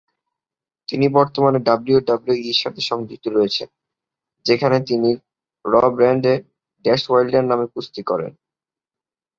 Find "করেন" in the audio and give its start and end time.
8.03-8.31